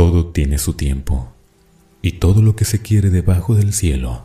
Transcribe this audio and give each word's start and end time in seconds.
Todo 0.00 0.24
tiene 0.28 0.56
su 0.56 0.72
tiempo, 0.72 1.30
y 2.00 2.12
todo 2.12 2.40
lo 2.40 2.56
que 2.56 2.64
se 2.64 2.80
quiere 2.80 3.10
debajo 3.10 3.54
del 3.54 3.74
cielo 3.74 4.24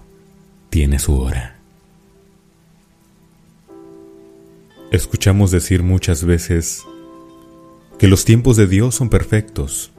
tiene 0.69 1.00
su 1.00 1.19
hora. 1.19 1.59
Escuchamos 4.90 5.51
decir 5.51 5.83
muchas 5.83 6.24
veces 6.24 6.85
que 8.00 8.07
los 8.07 8.23
tiempos 8.23 8.56
de 8.56 8.68
Dios 8.68 8.96
son 8.96 9.10
perfectos, 9.10 9.92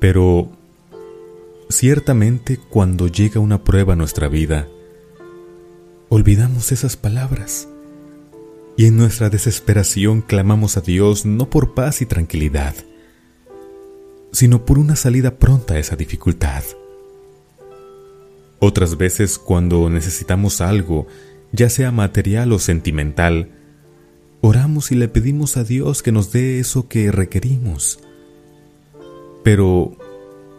pero 0.00 0.48
ciertamente 1.68 2.56
cuando 2.56 3.08
llega 3.08 3.40
una 3.40 3.62
prueba 3.62 3.92
a 3.92 3.96
nuestra 3.96 4.26
vida, 4.26 4.68
olvidamos 6.08 6.72
esas 6.72 6.96
palabras 6.96 7.68
y 8.78 8.86
en 8.86 8.96
nuestra 8.96 9.28
desesperación 9.28 10.22
clamamos 10.22 10.78
a 10.78 10.80
Dios 10.80 11.26
no 11.26 11.50
por 11.50 11.74
paz 11.74 12.00
y 12.00 12.06
tranquilidad, 12.06 12.74
sino 14.32 14.64
por 14.64 14.78
una 14.78 14.96
salida 14.96 15.38
pronta 15.38 15.74
a 15.74 15.78
esa 15.78 15.96
dificultad. 15.96 16.62
Otras 18.58 18.96
veces 18.96 19.38
cuando 19.38 19.90
necesitamos 19.90 20.60
algo, 20.60 21.06
ya 21.52 21.68
sea 21.68 21.92
material 21.92 22.52
o 22.52 22.58
sentimental, 22.58 23.50
oramos 24.40 24.92
y 24.92 24.94
le 24.94 25.08
pedimos 25.08 25.56
a 25.56 25.64
Dios 25.64 26.02
que 26.02 26.12
nos 26.12 26.32
dé 26.32 26.58
eso 26.58 26.88
que 26.88 27.12
requerimos. 27.12 28.00
Pero 29.42 29.96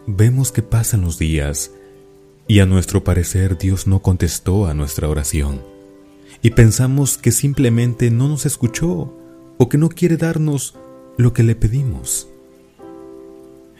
vemos 0.06 0.52
que 0.52 0.62
pasan 0.62 1.02
los 1.02 1.18
días 1.18 1.72
y 2.46 2.60
a 2.60 2.66
nuestro 2.66 3.04
parecer 3.04 3.58
Dios 3.58 3.86
no 3.86 4.00
contestó 4.00 4.66
a 4.66 4.74
nuestra 4.74 5.08
oración. 5.08 5.60
Y 6.40 6.50
pensamos 6.50 7.18
que 7.18 7.32
simplemente 7.32 8.10
no 8.10 8.28
nos 8.28 8.46
escuchó 8.46 9.14
o 9.58 9.68
que 9.68 9.76
no 9.76 9.88
quiere 9.88 10.16
darnos 10.16 10.76
lo 11.16 11.32
que 11.32 11.42
le 11.42 11.56
pedimos. 11.56 12.28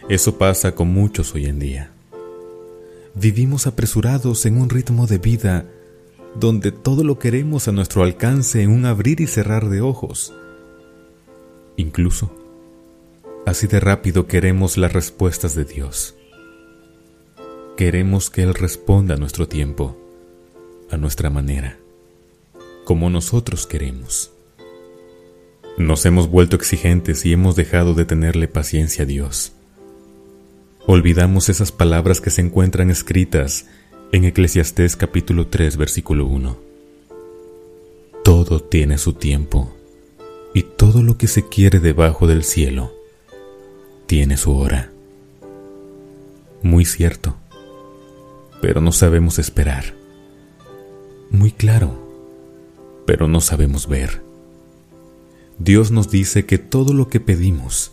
Eso 0.09 0.39
pasa 0.39 0.75
con 0.75 0.89
muchos 0.89 1.35
hoy 1.35 1.47
en 1.47 1.59
día. 1.59 1.91
Vivimos 3.15 3.67
apresurados 3.67 4.47
en 4.47 4.59
un 4.59 4.71
ritmo 4.71 5.07
de 5.07 5.19
vida 5.19 5.67
donde 6.35 6.73
todo 6.73 7.05
lo 7.05 7.19
queremos 7.19 7.69
a 7.69 7.73
nuestro 7.73 8.03
alcance 8.03 8.63
en 8.63 8.71
un 8.71 8.87
abrir 8.87 9.21
y 9.21 9.27
cerrar 9.27 9.69
de 9.69 9.83
ojos. 9.83 10.33
Incluso, 11.77 12.35
así 13.45 13.67
de 13.67 13.81
rápido 13.81 14.27
queremos 14.27 14.79
las 14.79 14.95
respuestas 14.95 15.55
de 15.55 15.67
Dios. 15.67 16.15
Queremos 17.77 18.31
que 18.31 18.43
Él 18.43 18.55
responda 18.55 19.15
a 19.15 19.19
nuestro 19.19 19.47
tiempo, 19.47 19.97
a 20.91 20.97
nuestra 20.97 21.29
manera, 21.29 21.79
como 22.85 23.11
nosotros 23.11 23.67
queremos. 23.67 24.33
Nos 25.77 26.07
hemos 26.07 26.31
vuelto 26.31 26.57
exigentes 26.57 27.27
y 27.27 27.33
hemos 27.35 27.57
dejado 27.57 27.93
de 27.93 28.07
tenerle 28.07 28.49
paciencia 28.49 29.05
a 29.05 29.07
Dios. 29.07 29.53
Olvidamos 30.91 31.51
esas 31.51 31.71
palabras 31.71 32.23
que 32.23 32.31
se 32.31 32.41
encuentran 32.41 32.89
escritas 32.89 33.67
en 34.11 34.25
Eclesiastés 34.25 34.97
capítulo 34.97 35.47
3 35.47 35.77
versículo 35.77 36.25
1. 36.25 36.57
Todo 38.25 38.61
tiene 38.61 38.97
su 38.97 39.13
tiempo 39.13 39.71
y 40.55 40.63
todo 40.63 41.03
lo 41.03 41.19
que 41.19 41.27
se 41.27 41.47
quiere 41.47 41.79
debajo 41.81 42.27
del 42.27 42.43
cielo 42.43 42.91
tiene 44.07 44.39
su 44.39 44.57
hora. 44.57 44.91
Muy 46.63 46.87
cierto, 46.87 47.37
pero 48.63 48.81
no 48.81 48.91
sabemos 48.91 49.39
esperar. 49.39 49.95
Muy 51.31 51.51
claro, 51.51 51.99
pero 53.05 53.29
no 53.29 53.43
sabemos 53.43 53.89
ver. 53.89 54.23
Dios 55.59 55.91
nos 55.91 56.11
dice 56.11 56.47
que 56.47 56.57
todo 56.57 56.95
lo 56.95 57.11
que 57.11 57.21
pedimos 57.21 57.93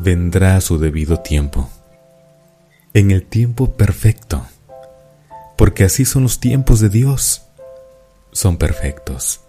vendrá 0.00 0.56
a 0.56 0.60
su 0.60 0.78
debido 0.78 1.20
tiempo, 1.20 1.68
en 2.94 3.10
el 3.10 3.24
tiempo 3.24 3.72
perfecto 3.72 4.46
porque 5.60 5.84
así 5.84 6.06
son 6.06 6.22
los 6.22 6.40
tiempos 6.40 6.80
de 6.80 6.88
Dios. 6.88 7.42
Son 8.32 8.56
perfectos. 8.56 9.42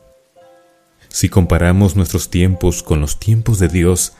Si 1.07 1.29
comparamos 1.29 1.95
nuestros 1.95 2.29
tiempos 2.29 2.83
con 2.83 2.99
los 2.99 3.17
tiempos 3.17 3.59
de 3.59 3.69
Dios, 3.69 4.11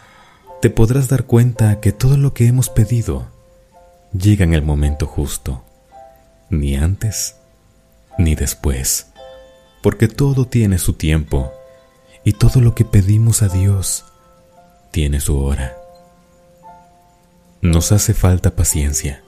te 0.62 0.70
podrás 0.70 1.10
dar 1.10 1.26
cuenta 1.26 1.82
que 1.82 1.92
todo 1.92 2.16
lo 2.16 2.34
que 2.34 2.48
hemos 2.48 2.70
pedido 2.70 3.28
llega 4.14 4.46
en 4.46 4.54
el 4.54 4.62
momento 4.62 5.06
justo, 5.06 5.66
ni 6.50 6.78
antes 6.78 7.36
ni 8.18 8.36
después, 8.36 9.08
porque 9.84 10.08
todo 10.08 10.46
tiene 10.46 10.78
su 10.78 10.94
tiempo 10.94 11.52
y 12.24 12.32
todo 12.32 12.62
lo 12.62 12.74
que 12.74 12.86
pedimos 12.86 13.42
a 13.42 13.50
Dios 13.50 14.06
tiene 14.92 15.20
su 15.20 15.38
hora. 15.38 15.81
Nos 17.62 17.92
hace 17.92 18.16
falta 18.16 18.56
paciencia, 18.56 19.24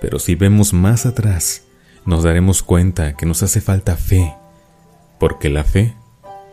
pero 0.00 0.18
si 0.18 0.34
vemos 0.34 0.72
más 0.72 1.04
atrás, 1.04 1.64
nos 2.06 2.22
daremos 2.24 2.62
cuenta 2.62 3.16
que 3.16 3.26
nos 3.26 3.42
hace 3.42 3.60
falta 3.60 3.96
fe, 3.96 4.34
porque 5.20 5.50
la 5.50 5.62
fe 5.62 5.94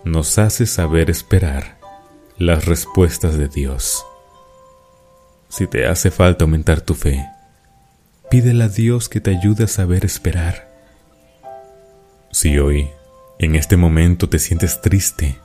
nos 0.03 0.37
hace 0.37 0.65
saber 0.65 1.09
esperar 1.09 1.79
las 2.37 2.65
respuestas 2.65 3.37
de 3.37 3.47
Dios. 3.47 4.05
Si 5.47 5.65
te 5.65 5.87
hace 5.87 6.11
falta 6.11 6.43
aumentar 6.43 6.81
tu 6.81 6.93
fe, 6.93 7.25
pídele 8.29 8.65
a 8.65 8.67
Dios 8.67 9.07
que 9.07 9.21
te 9.21 9.31
ayude 9.31 9.63
a 9.63 9.67
saber 9.67 10.03
esperar. 10.03 10.73
Si 12.31 12.59
hoy, 12.59 12.89
en 13.39 13.55
este 13.55 13.77
momento, 13.77 14.27
te 14.27 14.39
sientes 14.39 14.81
triste, 14.81 15.39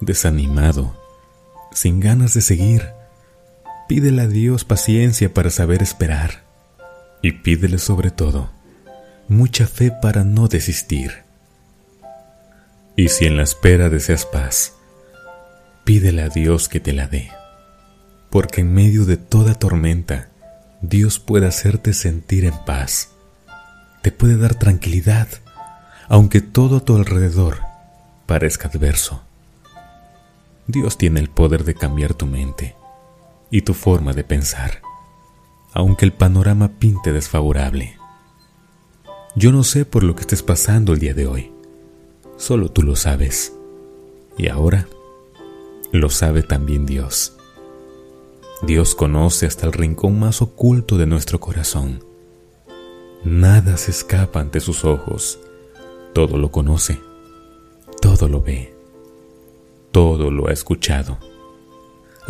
desanimado, 0.00 0.94
sin 1.72 2.00
ganas 2.00 2.34
de 2.34 2.42
seguir, 2.42 2.99
pídele 3.90 4.22
a 4.22 4.28
Dios 4.28 4.64
paciencia 4.64 5.34
para 5.34 5.50
saber 5.50 5.82
esperar 5.82 6.44
y 7.22 7.32
pídele 7.32 7.78
sobre 7.78 8.12
todo 8.12 8.48
mucha 9.26 9.66
fe 9.66 9.90
para 9.90 10.22
no 10.22 10.46
desistir. 10.46 11.24
Y 12.94 13.08
si 13.08 13.24
en 13.26 13.36
la 13.36 13.42
espera 13.42 13.88
deseas 13.88 14.26
paz, 14.26 14.74
pídele 15.82 16.22
a 16.22 16.28
Dios 16.28 16.68
que 16.68 16.78
te 16.78 16.92
la 16.92 17.08
dé, 17.08 17.32
porque 18.30 18.60
en 18.60 18.72
medio 18.72 19.06
de 19.06 19.16
toda 19.16 19.54
tormenta, 19.54 20.28
Dios 20.82 21.18
puede 21.18 21.48
hacerte 21.48 21.92
sentir 21.92 22.44
en 22.44 22.54
paz, 22.64 23.08
te 24.02 24.12
puede 24.12 24.36
dar 24.36 24.54
tranquilidad, 24.54 25.26
aunque 26.08 26.40
todo 26.40 26.76
a 26.76 26.84
tu 26.84 26.94
alrededor 26.94 27.58
parezca 28.26 28.68
adverso. 28.68 29.24
Dios 30.68 30.96
tiene 30.96 31.18
el 31.18 31.28
poder 31.28 31.64
de 31.64 31.74
cambiar 31.74 32.14
tu 32.14 32.26
mente 32.26 32.76
y 33.50 33.62
tu 33.62 33.74
forma 33.74 34.12
de 34.12 34.24
pensar, 34.24 34.82
aunque 35.72 36.04
el 36.04 36.12
panorama 36.12 36.78
pinte 36.78 37.12
desfavorable. 37.12 37.96
Yo 39.36 39.52
no 39.52 39.62
sé 39.62 39.84
por 39.84 40.02
lo 40.02 40.14
que 40.14 40.22
estés 40.22 40.42
pasando 40.42 40.92
el 40.92 40.98
día 40.98 41.14
de 41.14 41.26
hoy. 41.26 41.52
Solo 42.36 42.70
tú 42.70 42.82
lo 42.82 42.96
sabes. 42.96 43.52
Y 44.36 44.48
ahora 44.48 44.88
lo 45.92 46.10
sabe 46.10 46.42
también 46.42 46.86
Dios. 46.86 47.36
Dios 48.62 48.94
conoce 48.94 49.46
hasta 49.46 49.66
el 49.66 49.72
rincón 49.72 50.18
más 50.18 50.42
oculto 50.42 50.98
de 50.98 51.06
nuestro 51.06 51.40
corazón. 51.40 52.04
Nada 53.24 53.76
se 53.76 53.90
escapa 53.90 54.40
ante 54.40 54.60
sus 54.60 54.84
ojos. 54.84 55.38
Todo 56.12 56.38
lo 56.38 56.50
conoce. 56.50 57.00
Todo 58.00 58.28
lo 58.28 58.42
ve. 58.42 58.74
Todo 59.92 60.30
lo 60.30 60.48
ha 60.48 60.52
escuchado. 60.52 61.18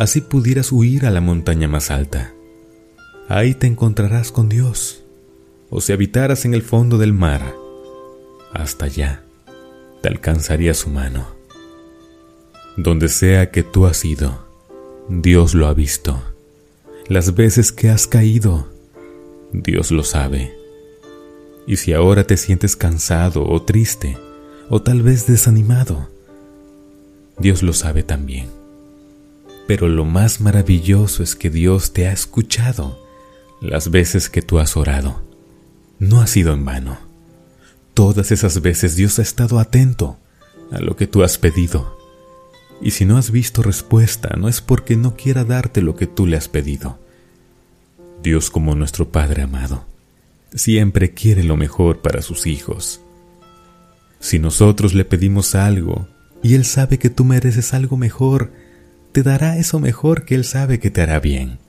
Así 0.01 0.19
pudieras 0.21 0.71
huir 0.71 1.05
a 1.05 1.11
la 1.11 1.21
montaña 1.21 1.67
más 1.67 1.91
alta. 1.91 2.33
Ahí 3.29 3.53
te 3.53 3.67
encontrarás 3.67 4.31
con 4.31 4.49
Dios 4.49 5.03
o 5.69 5.79
si 5.79 5.93
habitaras 5.93 6.43
en 6.43 6.55
el 6.55 6.63
fondo 6.63 6.97
del 6.97 7.13
mar, 7.13 7.53
hasta 8.51 8.85
allá 8.85 9.23
te 10.01 10.09
alcanzaría 10.09 10.73
su 10.73 10.89
mano. 10.89 11.27
Donde 12.77 13.09
sea 13.09 13.51
que 13.51 13.61
tú 13.61 13.85
has 13.85 14.03
ido, 14.03 14.43
Dios 15.07 15.53
lo 15.53 15.67
ha 15.67 15.75
visto. 15.75 16.19
Las 17.07 17.35
veces 17.35 17.71
que 17.71 17.91
has 17.91 18.07
caído, 18.07 18.69
Dios 19.53 19.91
lo 19.91 20.03
sabe. 20.03 20.51
Y 21.67 21.77
si 21.77 21.93
ahora 21.93 22.23
te 22.23 22.37
sientes 22.37 22.75
cansado 22.75 23.47
o 23.47 23.61
triste, 23.61 24.17
o 24.67 24.81
tal 24.81 25.03
vez 25.03 25.27
desanimado, 25.27 26.09
Dios 27.37 27.61
lo 27.61 27.73
sabe 27.73 28.01
también. 28.01 28.60
Pero 29.71 29.87
lo 29.87 30.03
más 30.03 30.41
maravilloso 30.41 31.23
es 31.23 31.33
que 31.33 31.49
Dios 31.49 31.93
te 31.93 32.05
ha 32.05 32.11
escuchado 32.11 33.01
las 33.61 33.89
veces 33.89 34.29
que 34.29 34.41
tú 34.41 34.59
has 34.59 34.75
orado 34.75 35.23
no 35.97 36.19
ha 36.19 36.27
sido 36.27 36.51
en 36.53 36.65
vano. 36.65 36.99
Todas 37.93 38.33
esas 38.33 38.61
veces 38.61 38.97
Dios 38.97 39.17
ha 39.17 39.21
estado 39.21 39.59
atento 39.59 40.19
a 40.73 40.81
lo 40.81 40.97
que 40.97 41.07
tú 41.07 41.23
has 41.23 41.37
pedido. 41.37 41.97
Y 42.81 42.91
si 42.91 43.05
no 43.05 43.15
has 43.15 43.31
visto 43.31 43.63
respuesta, 43.63 44.35
no 44.37 44.49
es 44.49 44.59
porque 44.59 44.97
no 44.97 45.15
quiera 45.15 45.45
darte 45.45 45.81
lo 45.81 45.95
que 45.95 46.05
tú 46.05 46.27
le 46.27 46.35
has 46.35 46.49
pedido. 46.49 46.99
Dios 48.21 48.49
como 48.49 48.75
nuestro 48.75 49.09
Padre 49.09 49.43
amado, 49.43 49.85
siempre 50.53 51.13
quiere 51.13 51.45
lo 51.45 51.55
mejor 51.55 52.01
para 52.01 52.21
sus 52.21 52.45
hijos. 52.45 52.99
Si 54.19 54.37
nosotros 54.37 54.93
le 54.93 55.05
pedimos 55.05 55.55
algo 55.55 56.09
y 56.43 56.55
Él 56.55 56.65
sabe 56.65 56.99
que 56.99 57.09
tú 57.09 57.23
mereces 57.23 57.73
algo 57.73 57.95
mejor, 57.95 58.51
te 59.11 59.23
dará 59.23 59.57
eso 59.57 59.79
mejor 59.79 60.25
que 60.25 60.35
Él 60.35 60.45
sabe 60.45 60.79
que 60.79 60.91
te 60.91 61.01
hará 61.01 61.19
bien. 61.19 61.59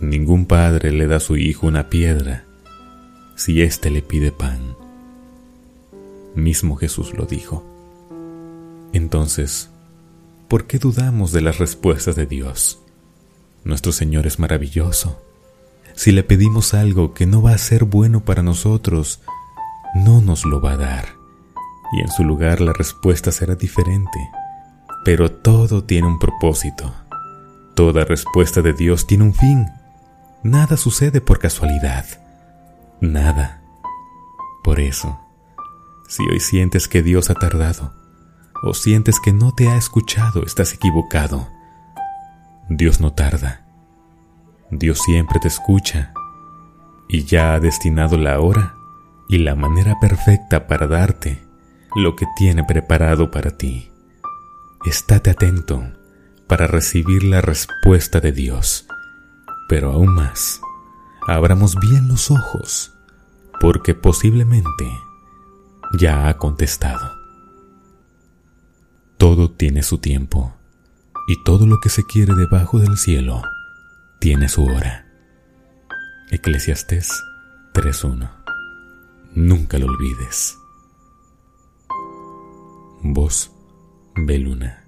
Ningún 0.00 0.46
padre 0.46 0.92
le 0.92 1.06
da 1.06 1.16
a 1.16 1.20
su 1.20 1.36
hijo 1.36 1.66
una 1.66 1.88
piedra 1.88 2.44
si 3.36 3.62
éste 3.62 3.90
le 3.90 4.02
pide 4.02 4.32
pan. 4.32 4.76
Mismo 6.34 6.76
Jesús 6.76 7.14
lo 7.14 7.26
dijo. 7.26 7.64
Entonces, 8.92 9.70
¿por 10.48 10.66
qué 10.66 10.78
dudamos 10.78 11.32
de 11.32 11.42
las 11.42 11.58
respuestas 11.58 12.16
de 12.16 12.26
Dios? 12.26 12.80
Nuestro 13.64 13.92
Señor 13.92 14.26
es 14.26 14.38
maravilloso. 14.38 15.20
Si 15.94 16.12
le 16.12 16.22
pedimos 16.22 16.74
algo 16.74 17.14
que 17.14 17.26
no 17.26 17.42
va 17.42 17.52
a 17.52 17.58
ser 17.58 17.84
bueno 17.84 18.24
para 18.24 18.42
nosotros, 18.42 19.20
no 19.94 20.20
nos 20.20 20.44
lo 20.44 20.60
va 20.60 20.72
a 20.72 20.76
dar. 20.76 21.08
Y 21.92 22.00
en 22.00 22.08
su 22.08 22.24
lugar 22.24 22.60
la 22.60 22.72
respuesta 22.72 23.32
será 23.32 23.54
diferente. 23.54 24.18
Pero 25.06 25.30
todo 25.30 25.84
tiene 25.84 26.08
un 26.08 26.18
propósito. 26.18 26.92
Toda 27.76 28.04
respuesta 28.04 28.60
de 28.60 28.72
Dios 28.72 29.06
tiene 29.06 29.22
un 29.22 29.34
fin. 29.34 29.66
Nada 30.42 30.76
sucede 30.76 31.20
por 31.20 31.38
casualidad. 31.38 32.04
Nada. 33.00 33.62
Por 34.64 34.80
eso, 34.80 35.20
si 36.08 36.24
hoy 36.24 36.40
sientes 36.40 36.88
que 36.88 37.04
Dios 37.04 37.30
ha 37.30 37.34
tardado, 37.34 37.94
o 38.64 38.74
sientes 38.74 39.20
que 39.20 39.32
no 39.32 39.54
te 39.54 39.68
ha 39.68 39.76
escuchado, 39.76 40.42
estás 40.44 40.74
equivocado. 40.74 41.46
Dios 42.68 43.00
no 43.00 43.12
tarda. 43.12 43.64
Dios 44.72 44.98
siempre 44.98 45.38
te 45.38 45.46
escucha 45.46 46.14
y 47.08 47.22
ya 47.26 47.54
ha 47.54 47.60
destinado 47.60 48.18
la 48.18 48.40
hora 48.40 48.74
y 49.28 49.38
la 49.38 49.54
manera 49.54 50.00
perfecta 50.00 50.66
para 50.66 50.88
darte 50.88 51.46
lo 51.94 52.16
que 52.16 52.26
tiene 52.36 52.64
preparado 52.64 53.30
para 53.30 53.52
ti. 53.52 53.92
Estate 54.86 55.30
atento 55.30 55.82
para 56.46 56.68
recibir 56.68 57.24
la 57.24 57.40
respuesta 57.40 58.20
de 58.20 58.30
Dios, 58.30 58.86
pero 59.68 59.90
aún 59.90 60.14
más, 60.14 60.60
abramos 61.26 61.74
bien 61.80 62.06
los 62.06 62.30
ojos, 62.30 62.94
porque 63.60 63.96
posiblemente 63.96 64.88
ya 65.98 66.28
ha 66.28 66.38
contestado. 66.38 67.10
Todo 69.18 69.50
tiene 69.50 69.82
su 69.82 69.98
tiempo, 69.98 70.54
y 71.26 71.42
todo 71.42 71.66
lo 71.66 71.80
que 71.80 71.88
se 71.88 72.04
quiere 72.04 72.34
debajo 72.34 72.78
del 72.78 72.96
cielo 72.96 73.42
tiene 74.20 74.48
su 74.48 74.64
hora. 74.66 75.08
Eclesiastés 76.30 77.10
3.1 77.72 78.30
Nunca 79.34 79.78
lo 79.78 79.86
olvides. 79.86 80.56
Voz 83.02 83.55
Beluna. 84.16 84.85